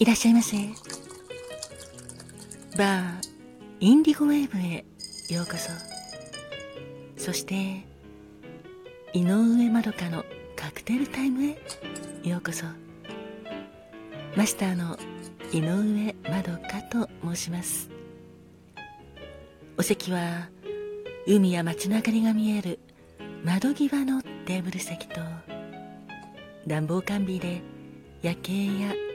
[0.00, 0.56] いらっしゃいませ。
[2.76, 3.14] バー
[3.80, 4.84] インディゴウェーブへ
[5.34, 5.72] ようこそ。
[7.16, 7.84] そして
[9.12, 10.24] 井上まどかの
[10.54, 11.58] カクテルタイムへ
[12.22, 12.64] ようこそ。
[14.36, 14.96] マスターの
[15.52, 17.90] 井上まどかと申します。
[19.76, 20.48] お席は
[21.26, 22.78] 海や街の明かりが見える
[23.44, 25.20] 窓際のテーブル席と
[26.68, 27.62] 暖房完備で
[28.22, 28.94] 夜景や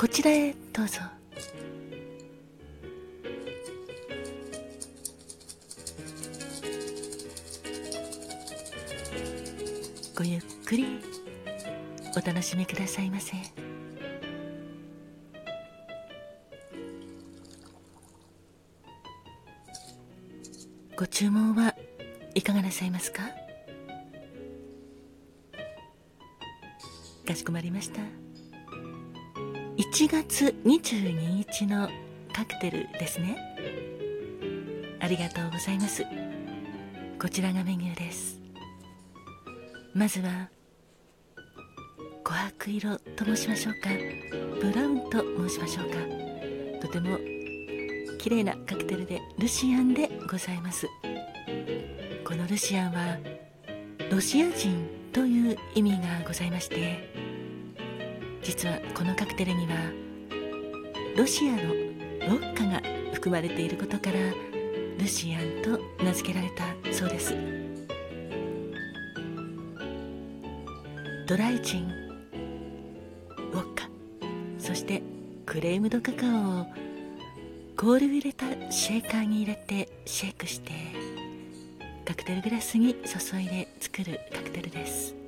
[0.00, 0.98] こちらへどうぞ。
[10.16, 10.86] ごゆっくり
[12.16, 13.34] お楽しみくださいませ。
[20.96, 21.74] ご注文は
[22.34, 23.24] いかがなさいますか？
[27.26, 28.00] かしこまりました。
[29.92, 31.88] 1月22日の
[32.32, 33.36] カクテルですね。
[35.00, 36.04] ありがとうございます。
[37.20, 38.38] こちらがメニューです。
[39.92, 40.48] まずは
[42.22, 43.90] 琥珀色と申しましょうか。
[44.60, 45.96] ブラウンと申しましょうか。
[46.80, 47.18] とても
[48.18, 50.86] 綺麗なカクテルでルシアンでございます。
[52.24, 53.18] このルシアンは
[54.08, 57.09] ロシア人という意味がございまして
[58.42, 59.76] 実はこのカクテルには
[61.16, 62.80] ロシアのウォッカが
[63.12, 64.18] 含まれていることから
[64.98, 67.34] ルシアンと名付けられたそうです。
[71.26, 71.86] ドライジン
[73.52, 73.88] ウォッカ。
[74.58, 75.02] そして
[75.46, 76.66] クレームドカカオを
[77.76, 80.72] 氷を入れたシェーカーに入れてシェイクして
[82.04, 85.19] カクテルグラスに注いで作るカクテルです。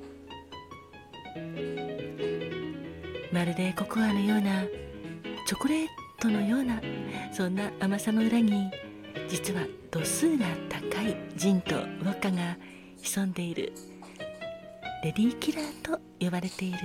[3.43, 4.63] まるでココアのような
[5.49, 5.87] チョコレー
[6.21, 6.81] トのような
[7.33, 8.71] そんな甘さの裏に
[9.29, 12.57] 実は度数が高いジンとウォッカが
[13.03, 13.73] 潜んでいる
[15.03, 16.79] レディーキラーと呼ばれている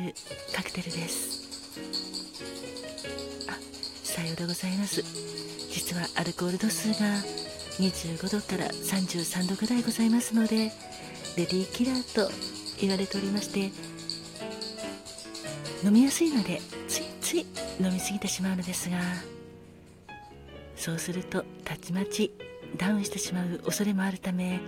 [0.55, 1.79] カクテルです。
[3.47, 3.53] あ
[4.03, 5.03] さようでございます。
[5.71, 7.05] 実はアルコール度数が
[7.77, 10.71] 25度から33度ぐらいございますのでレ
[11.35, 12.31] ディーキラーと
[12.81, 13.96] 言われておりまして
[15.83, 17.45] 飲みやすいのでついつい
[17.79, 18.97] 飲みすぎてしまうのですが。
[20.75, 22.31] そうするとたちまち
[22.77, 24.59] ダウンしてしまう恐れもあるため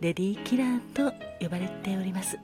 [0.00, 2.38] レディーキラーと呼ばれております。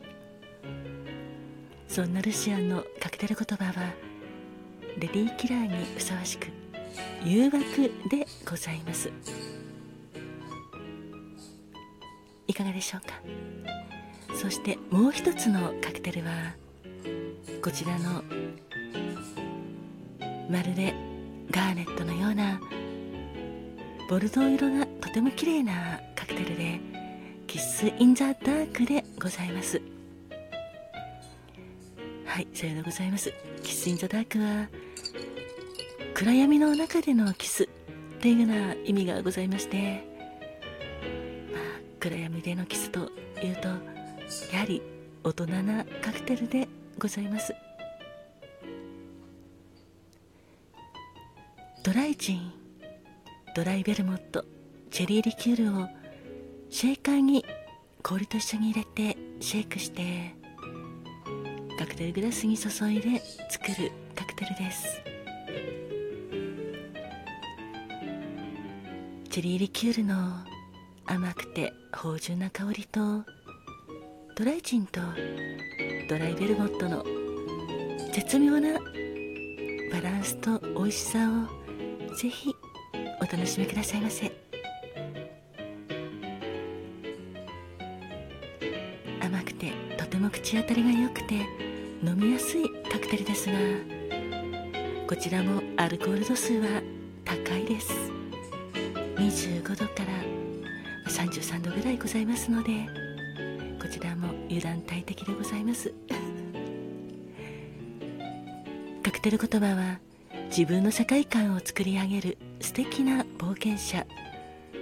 [1.88, 3.92] そんなルシアンのカクテル言葉は
[4.98, 6.46] レディーキラーにふさわしく
[7.22, 7.60] 誘惑
[8.10, 9.10] でございます。
[12.48, 13.20] いかがでしょうか？
[14.34, 16.54] そしてもう一つのカクテルは
[17.62, 18.22] こちらの
[20.50, 20.94] まるで
[21.50, 22.60] ガーネットのような
[24.08, 26.80] ボルドー色がとても綺麗なカクテルで
[27.46, 29.80] キス・イン・ザ・ダークでございます。
[32.24, 33.32] はいさようでございます。
[33.62, 34.68] キス・イン・ザ・ダークは
[36.14, 37.68] 暗闇の中でのキス
[38.20, 40.04] というような意味がございまして
[41.52, 41.62] まあ
[41.98, 43.00] 暗闇でのキスと
[43.42, 43.68] いうと
[44.52, 44.80] やはり
[45.24, 46.68] 大人なカクテルで
[47.02, 47.52] ございます。
[51.82, 52.52] ドライジン
[53.56, 54.44] ドライベルモット
[54.92, 55.88] チェリーリキュールを
[56.70, 57.44] シェーカーに
[58.04, 60.32] 氷と一緒に入れてシェイクして
[61.76, 65.02] カクテルグラスに注いで作るカクテルです。
[69.28, 70.14] チェリーリキュールの
[71.06, 73.24] 甘くて芳醇な香りと
[74.36, 75.00] ドライジンと
[76.12, 77.02] ドライベルモットの
[78.12, 78.74] 絶妙な
[79.90, 82.54] バランスと美味しさをぜひ
[83.18, 84.30] お楽しみくださいませ。
[89.22, 91.36] 甘くてとても口当たりが良くて
[92.04, 93.54] 飲みやすいカクテルですが
[95.08, 96.82] こちらもアルコール度数は
[97.24, 97.90] 高いです。
[99.16, 102.86] 25度から33度ぐらいございますので
[103.92, 105.92] ちらも油断大敵でございます。
[109.02, 109.98] カクテル言葉は
[110.48, 114.06] 自分の世界観を作り上げる素敵な冒険者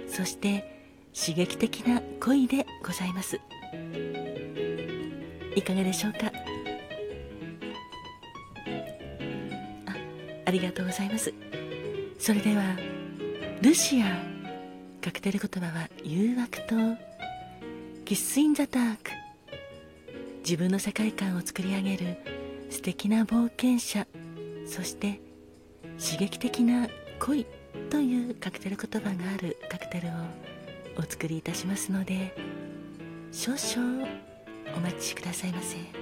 [0.07, 0.79] そして
[1.13, 3.41] 刺激的な恋でございます。
[5.57, 6.31] いかがでしょうか？
[9.87, 9.95] あ
[10.45, 11.33] ありがとうございます。
[12.17, 12.63] それでは
[13.61, 14.05] ルシア
[15.01, 16.75] カクテル言葉は誘惑と
[18.11, 19.11] キス・イン・ザ・ダーク
[20.39, 22.17] 自分の世界観を作り上げる
[22.69, 24.05] 素敵な冒険者。
[24.67, 25.21] そして
[25.97, 26.89] 刺激的な
[27.21, 27.45] 恋
[27.89, 30.11] というカクテル言葉があるカクテルを
[30.99, 32.35] お作りいたしますので
[33.31, 34.05] 少々
[34.75, 36.00] お待ちくださいませ。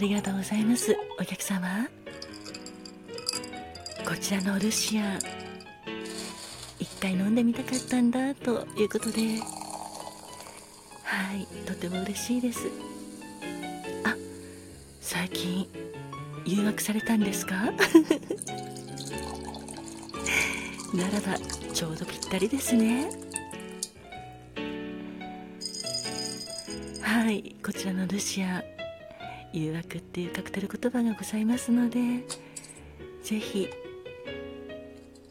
[0.00, 0.96] りがとうございます。
[1.18, 1.88] お客様。
[4.06, 5.20] こちらのルシアン
[7.00, 9.20] 回飲んでみたかったんだということで。
[11.02, 12.68] はいとても嬉しいです。
[14.04, 14.14] あ
[15.00, 15.66] 最近
[16.44, 17.54] 誘惑されたんですか？
[20.94, 21.38] ならば
[21.72, 23.08] ちょうどぴったりですね。
[27.00, 28.62] はいこちらのルシア
[29.52, 31.98] 誘惑っていうカクテル言葉がございますので
[33.22, 33.68] ぜひ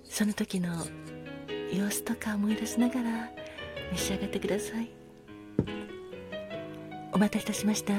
[0.10, 0.86] その時の
[1.74, 3.30] 様子とか思い出しながら
[3.92, 4.90] 召し上がってください。
[7.12, 7.94] お待たせいたしました。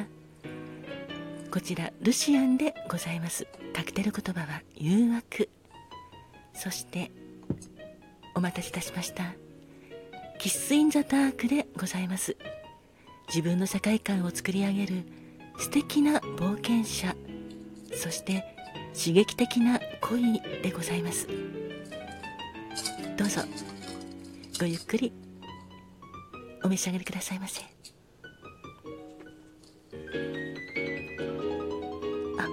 [1.50, 3.46] こちらルシアンでございます。
[3.73, 5.49] カクテル言葉は誘惑。
[6.52, 7.11] そして
[8.34, 9.34] お待たせいたしました。
[10.38, 12.37] キッス・イン・ザ・ダークでございます。
[13.28, 15.05] 自分の世界観を作り上げる
[15.60, 17.14] 素敵な冒険者。
[17.92, 18.44] そして
[18.92, 21.28] 刺激的な恋でございます。
[23.16, 23.42] どうぞ
[24.58, 25.12] ごゆっくり。
[26.64, 27.62] お召し上がりくださいませ。
[32.38, 32.46] あ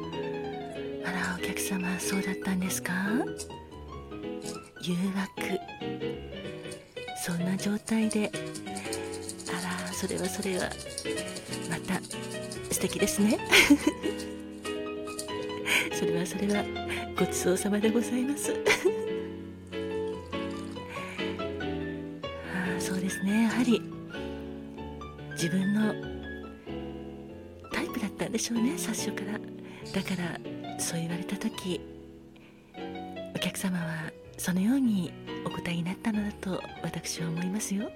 [1.05, 2.93] あらお客様そうだったんですか？
[4.81, 5.59] 誘惑。
[7.25, 8.31] そんな状態で。
[9.49, 10.69] あらそれはそれは。
[11.69, 11.99] また
[12.77, 13.39] 素敵ですね。
[15.91, 16.63] それはそれは
[17.17, 18.53] ごちそうさまでございます。
[22.53, 23.45] あそうですね。
[23.45, 23.81] やはり
[25.31, 25.95] 自分の
[27.71, 28.75] タイプだったんでしょうね。
[28.77, 29.39] 最初から。
[29.91, 30.39] だから
[30.79, 31.81] そう言われた時
[33.35, 35.11] お客様はそのように
[35.43, 37.91] お答えになったのだと私は思いますよ。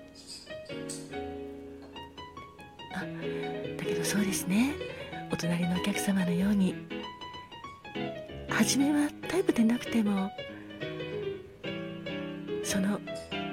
[2.94, 3.06] あ
[3.78, 4.76] だけどそうですね。
[5.32, 6.76] お隣のお客様のように。
[8.50, 10.30] 初めはタイプでなくても
[12.64, 13.00] その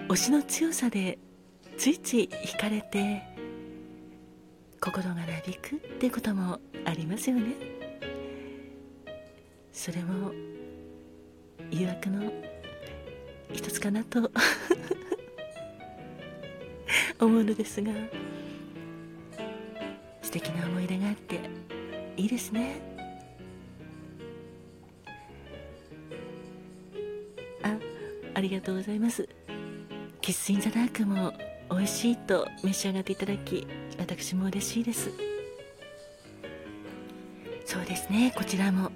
[0.08, 1.18] 推しの強さで
[1.78, 3.22] ついつい惹かれて
[4.80, 7.54] 心がなびくってこともありますよね。
[9.72, 10.32] それも
[11.70, 12.32] 誘惑の
[13.52, 14.30] 一つかなと。
[17.20, 17.90] 思うのですが。
[20.28, 21.40] 素敵な思い出があって
[22.18, 22.82] いいですね。
[27.62, 27.74] あ
[28.34, 29.26] ありがとうございます。
[30.20, 31.32] キッス・イン・ザ・ダークも
[31.70, 33.66] 美味しいと召し上がっていただき
[33.98, 35.10] 私も嬉しいです。
[37.64, 38.34] そうですね。
[38.36, 38.92] こちらも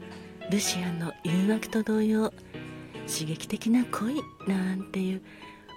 [0.51, 2.31] ルシアンの誘惑と同様
[3.11, 5.23] 刺激的な恋なんていう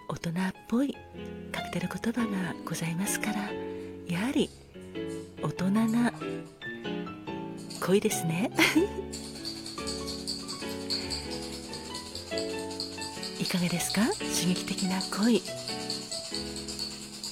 [0.10, 0.34] 大人っ
[0.68, 0.98] ぽい
[1.54, 3.40] カクテル言葉がございますから
[4.10, 4.50] やはり
[5.46, 6.12] 大人な。
[7.86, 8.50] 恋ですね。
[13.40, 14.02] いかがですか？
[14.16, 15.44] 刺激的な恋。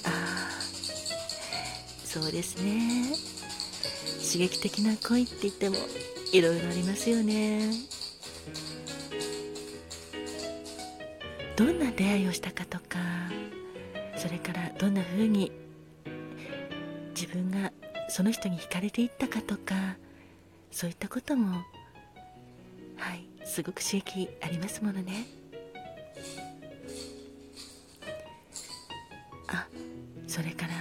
[0.03, 0.47] あ
[2.05, 3.15] そうですね。
[4.21, 5.77] 刺激的な恋って言っても
[6.31, 7.71] いろいろありますよね。
[11.55, 12.99] どんな出会いをしたかとか
[14.17, 15.51] それからどんな風に
[17.15, 17.71] 自分が
[18.09, 19.97] その人に惹かれていったかとか
[20.71, 21.63] そういったことも
[22.97, 25.25] はいすごく刺激ありますものね。
[29.47, 29.67] あ
[30.27, 30.73] それから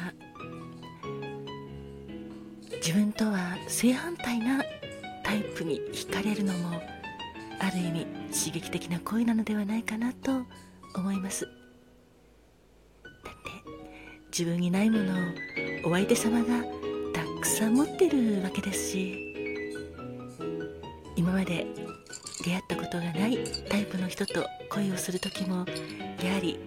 [2.77, 4.63] 自分とは正反対な
[5.23, 6.81] タイプに惹かれるのも
[7.61, 10.47] ある意味刺激的な恋なのではないかなと
[10.95, 11.47] 思います。
[13.05, 13.31] だって
[14.31, 16.82] 自分にないものをお相手様が
[17.43, 19.35] くさん持ってるわけですし
[21.17, 21.67] 今まで
[22.45, 25.67] 出会ったことがないタイプの人と恋をする時も
[26.23, 26.61] やはり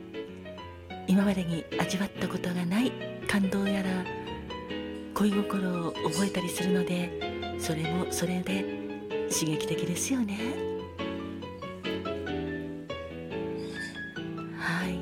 [1.08, 2.91] 今までに味わったことがない
[3.25, 3.89] 感動やら
[5.13, 8.65] 恋心を覚えたりするのでそれもそれで
[9.32, 10.38] 刺激的ですよね。
[14.60, 15.00] はい。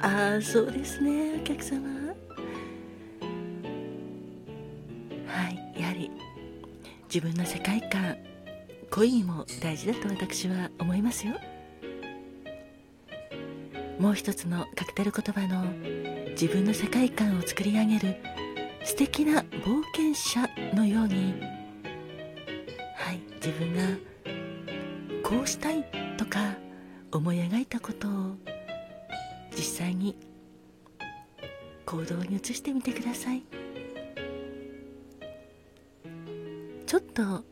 [0.00, 1.93] ああそうですねお客様。
[7.14, 8.16] 自分の世界観
[8.90, 11.34] 恋も大事だと私は思いますよ。
[14.00, 15.64] もう一つのカクテル言葉の
[16.30, 18.16] 自分の世界観を作り上げる
[18.82, 20.40] 素敵な冒険者
[20.74, 21.40] のように。
[22.96, 23.82] はい自分が
[25.22, 25.84] こうしたい
[26.16, 26.56] とか
[27.12, 28.34] 思い描いたことを
[29.52, 30.16] 実際に
[31.86, 33.63] 行動に移してみてください。
[37.14, 37.44] と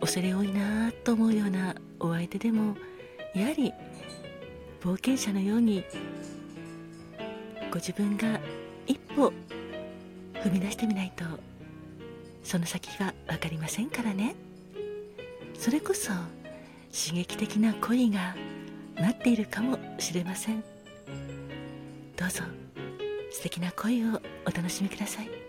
[0.00, 2.74] 恐れ多いなと思うようなお相手でも
[3.34, 3.72] やはり
[4.80, 5.84] 冒険者のように
[7.70, 8.40] ご自分が
[8.86, 9.32] 一歩
[10.34, 11.24] 踏み出してみないと
[12.42, 14.34] その先は分かりませんからね。
[15.58, 16.10] それこそ
[16.90, 18.34] 刺激的な恋が
[18.96, 20.64] 待っているかもしれません。
[22.16, 22.42] どうぞ
[23.30, 25.39] 素敵な恋をお楽しみください。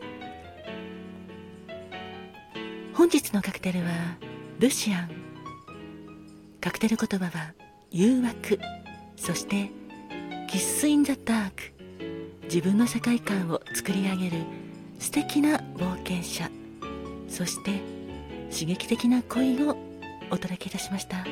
[3.01, 3.87] 本日のカクテルは
[4.59, 5.09] ルシアン
[6.61, 7.53] カクテル言葉は
[7.89, 8.59] 誘惑
[9.15, 9.71] そして
[10.47, 11.73] キッス・イン・ザ・ダーク。
[12.43, 14.43] 自分の世界観を作り上げる
[14.99, 16.47] 素敵な冒険者。
[17.27, 17.81] そして
[18.51, 19.75] 刺激的な恋を
[20.29, 21.25] お届けいたしました。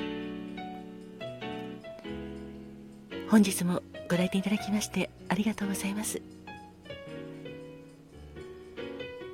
[3.29, 6.19] 本日もご来店いただきましてありがとうございます。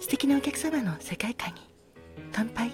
[0.02, 1.75] 素敵なお客様の世界観に
[2.36, 2.70] 乾杯